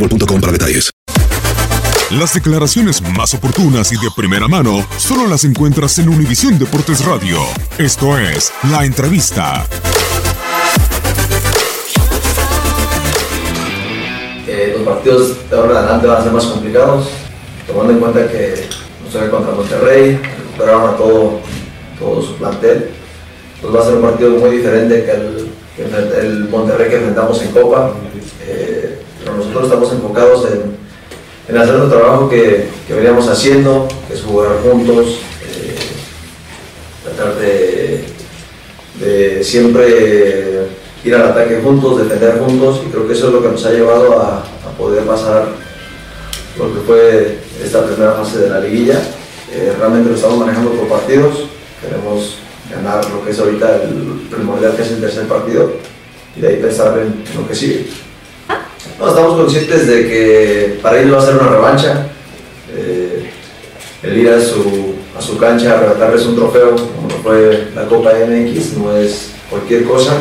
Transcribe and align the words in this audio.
boostmobile.com 0.00 0.40
para 0.40 0.52
detalles. 0.52 0.90
Las 2.10 2.34
declaraciones 2.34 3.00
más 3.16 3.34
oportunas 3.34 3.92
y 3.92 3.96
de 3.96 4.08
primera 4.16 4.48
mano 4.48 4.84
solo 4.98 5.28
las 5.28 5.44
encuentras 5.44 5.96
en 6.00 6.08
Univisión 6.08 6.58
Deportes 6.58 7.04
Radio. 7.04 7.38
Esto 7.78 8.18
es 8.18 8.50
La 8.70 8.84
Entrevista. 8.84 9.64
Eh, 14.48 14.74
los 14.76 14.82
partidos 14.88 15.48
de 15.48 15.56
ahora 15.56 15.70
en 15.70 15.76
adelante 15.78 16.06
van 16.08 16.16
a 16.16 16.22
ser 16.24 16.32
más 16.32 16.44
complicados, 16.46 17.08
tomando 17.68 17.92
en 17.92 18.00
cuenta 18.00 18.26
que 18.26 18.66
nos 19.04 19.12
toca 19.12 19.30
contra 19.30 19.54
Monterrey, 19.54 20.16
recuperaron 20.16 20.90
a 20.94 20.96
todo, 20.96 21.40
todo 22.00 22.22
su 22.22 22.34
plantel. 22.34 22.90
Pues 23.62 23.72
va 23.72 23.80
a 23.82 23.84
ser 23.84 23.94
un 23.94 24.02
partido 24.02 24.30
muy 24.30 24.50
diferente 24.56 25.04
que 25.04 25.10
el, 25.12 25.50
que 25.76 25.82
el- 25.84 26.24
el 26.26 26.48
Monterrey 26.48 26.88
que 26.90 26.96
enfrentamos 26.96 27.40
en 27.42 27.52
Copa. 27.52 27.92
Nosotros 29.50 29.72
estamos 29.72 29.92
enfocados 29.92 30.46
en, 30.46 30.76
en 31.48 31.60
hacer 31.60 31.74
nuestro 31.74 31.98
trabajo 31.98 32.28
que, 32.28 32.68
que 32.86 32.94
veníamos 32.94 33.26
haciendo, 33.26 33.88
que 34.06 34.14
es 34.14 34.22
jugar 34.22 34.58
juntos, 34.62 35.18
eh, 35.42 35.74
tratar 37.02 37.34
de, 37.34 38.04
de 39.00 39.42
siempre 39.42 40.68
ir 41.04 41.14
al 41.16 41.30
ataque 41.30 41.60
juntos, 41.64 41.98
defender 41.98 42.38
juntos, 42.38 42.82
y 42.86 42.90
creo 42.90 43.08
que 43.08 43.14
eso 43.14 43.26
es 43.26 43.32
lo 43.32 43.42
que 43.42 43.48
nos 43.48 43.66
ha 43.66 43.70
llevado 43.72 44.20
a, 44.20 44.38
a 44.38 44.78
poder 44.78 45.02
pasar 45.02 45.48
lo 46.56 46.72
que 46.72 46.80
fue 46.86 47.38
esta 47.64 47.84
primera 47.84 48.12
fase 48.12 48.38
de 48.38 48.50
la 48.50 48.60
liguilla. 48.60 49.00
Eh, 49.52 49.72
realmente 49.76 50.10
lo 50.10 50.14
estamos 50.14 50.38
manejando 50.38 50.70
por 50.70 50.86
partidos, 50.86 51.46
queremos 51.80 52.36
ganar 52.70 53.04
lo 53.10 53.24
que 53.24 53.32
es 53.32 53.38
ahorita 53.40 53.82
el 53.82 54.28
primordial, 54.30 54.76
que 54.76 54.82
es 54.82 54.92
el 54.92 55.00
tercer 55.00 55.26
partido, 55.26 55.72
y 56.36 56.40
de 56.40 56.46
ahí 56.46 56.56
pensar 56.62 56.96
en 57.00 57.24
lo 57.36 57.48
que 57.48 57.54
sigue. 57.56 57.88
Estamos 59.08 59.34
conscientes 59.34 59.86
de 59.86 60.06
que 60.06 60.78
para 60.82 61.00
ellos 61.00 61.14
va 61.14 61.22
a 61.22 61.26
ser 61.26 61.36
una 61.36 61.48
revancha. 61.48 62.06
Eh, 62.76 63.30
el 64.02 64.18
ir 64.18 64.28
a 64.28 64.40
su, 64.40 64.94
a 65.18 65.22
su 65.22 65.38
cancha 65.38 65.72
a 65.72 65.78
arrebatarles 65.78 66.26
un 66.26 66.36
trofeo, 66.36 66.70
como 66.76 67.08
fue 67.22 67.68
la 67.74 67.86
Copa 67.86 68.10
MX, 68.12 68.76
no 68.76 68.96
es 68.96 69.30
cualquier 69.48 69.84
cosa. 69.84 70.12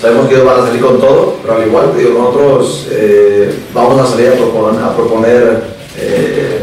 Sabemos 0.00 0.28
que 0.28 0.34
ellos 0.34 0.46
van 0.46 0.60
a 0.60 0.66
salir 0.66 0.80
con 0.80 0.98
todo, 0.98 1.36
pero 1.42 1.56
al 1.56 1.66
igual, 1.66 1.92
digo, 1.96 2.18
nosotros 2.18 2.88
eh, 2.90 3.54
vamos 3.74 4.00
a 4.00 4.10
salir 4.10 4.28
a 4.28 4.32
proponer, 4.32 4.82
a 4.82 4.96
proponer 4.96 5.62
eh, 5.98 6.62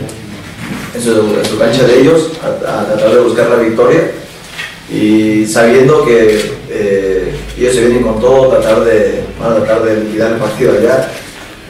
en, 0.95 1.01
su, 1.01 1.11
en 1.11 1.45
su 1.45 1.57
cancha 1.59 1.83
de 1.83 2.01
ellos, 2.01 2.31
a, 2.43 2.81
a 2.81 2.85
tratar 2.87 3.13
de 3.13 3.21
buscar 3.21 3.49
la 3.49 3.57
victoria 3.57 4.11
y 4.89 5.45
sabiendo 5.45 6.05
que 6.05 6.51
eh, 6.69 7.35
ellos 7.57 7.75
se 7.75 7.81
vienen 7.81 8.03
con 8.03 8.19
todo, 8.19 8.49
tratar 8.49 8.83
de, 8.85 9.23
van 9.39 9.51
a 9.51 9.55
tratar 9.57 9.83
de 9.83 10.03
liquidar 10.03 10.33
el 10.33 10.37
partido 10.37 10.73
allá, 10.73 11.11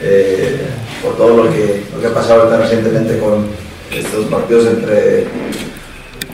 eh, 0.02 0.60
por 1.02 1.16
todo 1.16 1.44
lo 1.44 1.50
que, 1.50 1.82
lo 1.94 2.00
que 2.00 2.06
ha 2.06 2.14
pasado 2.14 2.42
ahorita 2.42 2.58
recientemente 2.58 3.18
con 3.18 3.46
estos 3.92 4.26
partidos 4.26 4.66
entre 4.66 5.26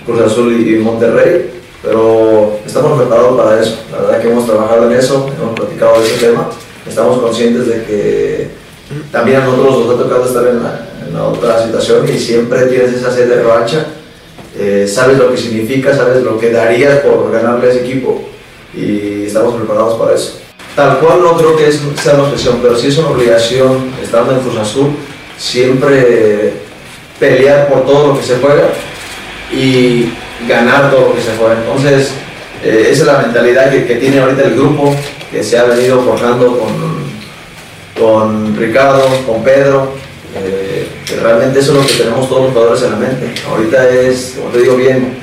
Cruz 0.04 0.20
Azul 0.20 0.52
y 0.52 0.76
Monterrey, 0.76 1.50
pero 1.82 2.58
estamos 2.66 2.98
preparados 2.98 3.40
para 3.40 3.60
eso, 3.60 3.78
la 3.90 3.98
verdad 3.98 4.20
que 4.20 4.30
hemos 4.30 4.46
trabajado 4.46 4.90
en 4.90 4.98
eso, 4.98 5.30
hemos 5.38 5.54
platicado 5.54 6.00
de 6.00 6.06
ese 6.06 6.26
tema, 6.26 6.50
estamos 6.86 7.18
conscientes 7.20 7.66
de 7.66 7.84
que 7.84 8.48
también 9.10 9.40
a 9.40 9.44
nosotros 9.44 9.86
nos 9.86 9.94
ha 9.94 10.02
tocado 10.02 10.26
estar 10.26 10.46
en 10.46 10.62
la, 10.62 11.24
otra 11.24 11.62
situación 11.62 12.08
y 12.08 12.18
siempre 12.18 12.66
tienes 12.66 12.92
esa 12.94 13.10
sed 13.10 13.28
de 13.28 13.36
revancha, 13.36 13.86
eh, 14.58 14.86
sabes 14.88 15.18
lo 15.18 15.30
que 15.30 15.36
significa, 15.36 15.94
sabes 15.94 16.22
lo 16.22 16.38
que 16.38 16.50
darías 16.50 16.98
por 17.00 17.30
ganarle 17.30 17.68
a 17.68 17.70
ese 17.70 17.82
equipo 17.82 18.22
y 18.74 19.24
estamos 19.26 19.54
preparados 19.54 19.98
para 19.98 20.14
eso. 20.14 20.43
Tal 20.76 20.98
cual 20.98 21.22
no 21.22 21.36
creo 21.36 21.56
que 21.56 21.70
sea 21.70 22.14
una 22.14 22.24
obsesión, 22.24 22.58
pero 22.60 22.76
sí 22.76 22.88
es 22.88 22.98
una 22.98 23.08
obligación, 23.08 23.92
estando 24.02 24.32
en 24.32 24.40
Cruz 24.40 24.56
Azul, 24.56 24.90
siempre 25.38 26.54
pelear 27.20 27.68
por 27.68 27.86
todo 27.86 28.08
lo 28.08 28.18
que 28.18 28.24
se 28.24 28.36
juega 28.36 28.68
y 29.52 30.12
ganar 30.48 30.90
todo 30.90 31.08
lo 31.08 31.14
que 31.14 31.20
se 31.20 31.36
juega. 31.36 31.54
Entonces, 31.60 32.10
eh, 32.64 32.88
esa 32.90 33.02
es 33.02 33.06
la 33.06 33.18
mentalidad 33.18 33.70
que, 33.70 33.86
que 33.86 33.96
tiene 33.96 34.18
ahorita 34.18 34.42
el 34.42 34.54
grupo, 34.54 34.94
que 35.30 35.44
se 35.44 35.58
ha 35.58 35.64
venido 35.64 36.02
forjando 36.02 36.58
con, 36.58 37.04
con 38.00 38.56
Ricardo, 38.56 39.06
con 39.26 39.44
Pedro, 39.44 39.92
eh, 40.36 40.88
que 41.06 41.16
realmente 41.16 41.60
eso 41.60 41.72
es 41.72 41.78
lo 41.78 41.86
que 41.86 42.02
tenemos 42.02 42.28
todos 42.28 42.44
los 42.44 42.52
jugadores 42.52 42.82
en 42.82 42.90
la 42.90 42.96
mente. 42.96 43.34
Ahorita 43.48 43.88
es, 43.88 44.34
como 44.36 44.50
te 44.50 44.58
digo 44.58 44.76
bien, 44.76 45.18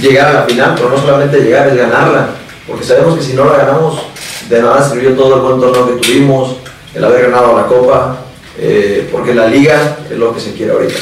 llegar 0.00 0.28
a 0.28 0.32
la 0.40 0.42
final, 0.44 0.72
pero 0.76 0.88
no 0.88 0.98
solamente 0.98 1.40
llegar, 1.40 1.68
es 1.68 1.76
ganarla, 1.76 2.30
porque 2.66 2.84
sabemos 2.84 3.18
que 3.18 3.22
si 3.22 3.34
no 3.34 3.44
la 3.44 3.58
ganamos, 3.58 4.06
de 4.48 4.62
nada 4.62 4.88
sirvió 4.88 5.14
todo 5.14 5.36
el 5.36 5.40
buen 5.42 5.60
torneo 5.60 5.86
que 5.86 6.06
tuvimos, 6.06 6.56
el 6.94 7.04
haber 7.04 7.30
ganado 7.30 7.56
la 7.56 7.66
Copa, 7.66 8.24
eh, 8.58 9.08
porque 9.10 9.34
la 9.34 9.48
liga 9.48 9.98
es 10.10 10.16
lo 10.16 10.34
que 10.34 10.40
se 10.40 10.52
quiere 10.52 10.72
ahorita. 10.72 10.94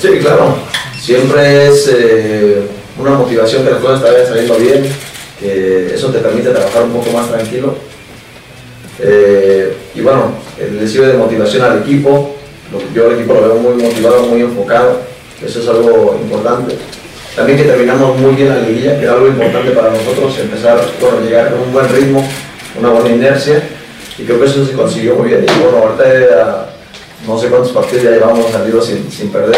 Sí, 0.00 0.08
claro, 0.20 0.54
siempre 1.00 1.66
es 1.66 1.90
eh, 1.92 2.62
una 2.98 3.12
motivación 3.12 3.64
que 3.64 3.70
las 3.70 3.80
cosas 3.80 4.02
te 4.02 4.10
vayan 4.10 4.26
saliendo 4.26 4.54
bien, 4.56 4.88
que 5.38 5.94
eso 5.94 6.08
te 6.10 6.18
permite 6.18 6.50
trabajar 6.50 6.84
un 6.84 6.92
poco 6.92 7.10
más 7.10 7.28
tranquilo. 7.28 7.74
Eh, 9.00 9.74
y 9.94 10.00
bueno, 10.02 10.34
le 10.58 10.86
sirve 10.86 11.08
de 11.08 11.14
motivación 11.14 11.62
al 11.62 11.78
equipo, 11.78 12.36
yo 12.94 13.06
al 13.06 13.14
equipo 13.14 13.34
lo 13.34 13.42
veo 13.42 13.54
muy 13.56 13.82
motivado, 13.82 14.22
muy 14.24 14.42
enfocado, 14.42 15.00
eso 15.44 15.60
es 15.60 15.68
algo 15.68 16.18
importante. 16.22 16.76
También 17.34 17.58
que 17.58 17.64
terminamos 17.64 18.18
muy 18.18 18.34
bien 18.34 18.48
la 18.48 18.60
liguilla, 18.60 18.98
que 18.98 19.04
era 19.04 19.14
algo 19.14 19.28
importante 19.28 19.70
para 19.70 19.90
nosotros, 19.90 20.38
empezar, 20.38 20.78
bueno, 21.00 21.20
llegar 21.20 21.50
con 21.50 21.60
un 21.60 21.72
buen 21.72 21.88
ritmo, 21.88 22.28
una 22.78 22.90
buena 22.90 23.14
inercia 23.14 23.62
y 24.18 24.24
creo 24.24 24.38
que 24.40 24.46
eso 24.46 24.64
se 24.66 24.72
consiguió 24.72 25.14
muy 25.16 25.28
bien. 25.28 25.44
Y 25.44 25.62
bueno, 25.62 25.78
ahorita 25.78 26.70
no 27.26 27.38
sé 27.38 27.48
cuántos 27.48 27.72
partidos 27.72 28.04
ya 28.04 28.10
llevamos 28.10 28.50
salidos 28.50 28.86
sin, 28.86 29.10
sin 29.10 29.30
perder. 29.30 29.56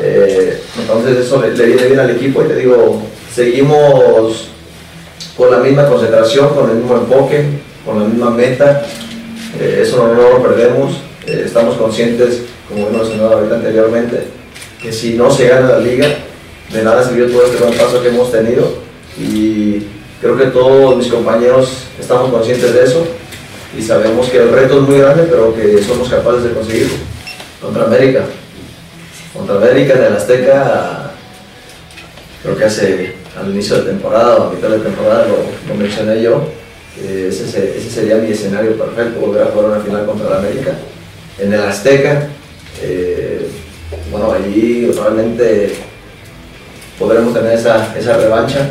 Eh, 0.00 0.62
entonces 0.80 1.18
eso 1.18 1.40
le, 1.40 1.54
le, 1.54 1.66
viene 1.66 1.86
bien 1.86 2.00
al 2.00 2.10
equipo 2.10 2.42
y 2.42 2.48
te 2.48 2.56
digo, 2.56 3.02
seguimos 3.32 4.48
con 5.36 5.50
la 5.50 5.58
misma 5.58 5.86
concentración, 5.88 6.54
con 6.54 6.70
el 6.70 6.76
mismo 6.76 6.96
enfoque, 6.96 7.44
con 7.84 7.98
la 7.98 8.06
misma 8.06 8.30
meta. 8.30 8.82
Eh, 9.60 9.80
eso 9.82 9.96
no, 9.98 10.14
no, 10.14 10.38
lo 10.38 10.42
perdemos. 10.42 10.94
Eh, 11.26 11.42
estamos 11.46 11.76
conscientes, 11.76 12.42
como 12.68 12.88
hemos 12.88 13.02
mencionado 13.02 13.34
ahorita 13.34 13.56
anteriormente, 13.56 14.24
que 14.80 14.92
si 14.92 15.14
no 15.14 15.30
se 15.30 15.48
gana 15.48 15.68
la 15.68 15.78
liga, 15.78 16.06
de 16.72 16.82
nada 16.82 17.06
sirvió 17.06 17.30
todo 17.30 17.44
este 17.44 17.62
buen 17.62 17.76
paso 17.76 18.02
que 18.02 18.08
hemos 18.08 18.32
tenido. 18.32 18.74
Y 19.18 19.86
creo 20.22 20.38
que 20.38 20.46
todos 20.46 20.96
mis 20.96 21.08
compañeros 21.08 21.88
estamos 21.98 22.30
conscientes 22.30 22.72
de 22.72 22.84
eso 22.84 23.04
y 23.76 23.82
sabemos 23.82 24.28
que 24.28 24.38
el 24.38 24.50
reto 24.50 24.80
es 24.80 24.88
muy 24.88 24.98
grande, 24.98 25.24
pero 25.28 25.52
que 25.52 25.82
somos 25.82 26.08
capaces 26.08 26.44
de 26.44 26.52
conseguirlo. 26.52 26.94
Contra 27.60 27.84
América. 27.84 28.24
Contra 29.36 29.56
América 29.56 29.94
en 29.94 30.04
el 30.04 30.16
Azteca, 30.16 31.10
creo 32.42 32.56
que 32.56 32.64
hace 32.64 33.14
al 33.36 33.50
inicio 33.50 33.76
de 33.78 33.90
temporada 33.90 34.36
o 34.36 34.48
a 34.48 34.52
mitad 34.52 34.68
de 34.68 34.78
temporada 34.78 35.26
lo, 35.26 35.74
mencioné 35.74 36.22
yo. 36.22 36.48
ese, 36.96 37.76
ese, 37.76 37.90
sería 37.90 38.16
mi 38.16 38.30
escenario 38.30 38.76
perfecto, 38.76 39.20
volver 39.20 39.42
a 39.42 39.46
jugar 39.46 39.70
una 39.70 39.80
final 39.80 40.06
contra 40.06 40.28
el 40.28 40.34
América. 40.34 40.72
En 41.38 41.52
el 41.52 41.62
Azteca, 41.62 42.28
eh, 42.80 43.48
bueno, 44.10 44.32
allí 44.32 44.86
realmente 44.92 45.72
podremos 47.02 47.34
tener 47.34 47.54
esa, 47.54 47.98
esa 47.98 48.16
revancha 48.16 48.70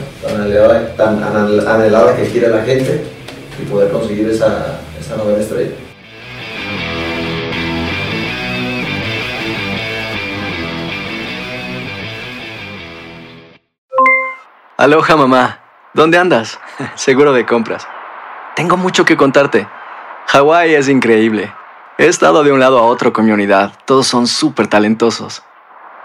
tan 0.96 1.22
anhelada, 1.22 2.16
que 2.16 2.30
quiere 2.30 2.48
la 2.48 2.64
gente 2.64 3.04
y 3.62 3.66
poder 3.66 3.92
conseguir 3.92 4.30
esa, 4.30 4.80
esa 4.98 5.18
novena 5.18 5.40
estrella. 5.40 5.72
Aloha 14.78 15.16
mamá, 15.18 15.60
¿dónde 15.94 16.18
andas? 16.18 16.58
Seguro 16.96 17.34
de 17.34 17.46
compras. 17.46 17.86
Tengo 18.56 18.78
mucho 18.78 19.04
que 19.04 19.18
contarte. 19.18 19.68
Hawái 20.28 20.74
es 20.74 20.88
increíble. 20.88 21.54
He 21.98 22.08
estado 22.08 22.44
de 22.44 22.54
un 22.54 22.62
lado 22.62 22.80
a 22.80 22.84
otro 22.84 23.12
con 23.12 23.26
mi 23.26 23.32
unidad. 23.32 23.74
Todos 23.86 24.08
son 24.08 24.26
súper 24.26 24.68
talentosos. 24.68 25.44